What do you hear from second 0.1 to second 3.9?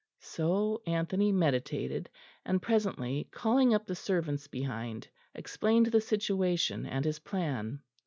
So Anthony meditated; and presently, calling up